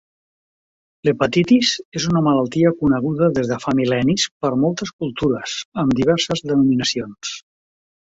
L'hepatitis 1.07 1.73
és 1.99 2.07
una 2.13 2.23
malaltia 2.29 2.73
coneguda 2.81 3.29
des 3.37 3.53
de 3.53 3.59
fa 3.67 3.75
mil·lennis 3.83 4.27
per 4.41 4.53
moltes 4.65 4.95
cultures, 5.03 5.57
amb 5.87 5.99
diverses 6.03 6.47
denominacions. 6.53 7.41